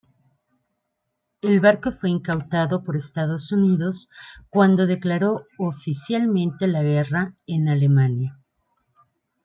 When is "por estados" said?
2.83-3.51